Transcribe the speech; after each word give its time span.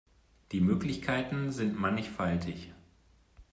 Die 0.51 0.61
Möglichkeiten 0.61 1.51
sind 1.51 1.79
mannigfaltig. 1.79 2.73